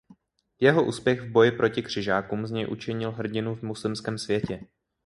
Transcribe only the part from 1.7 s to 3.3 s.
křižákům z něj učinil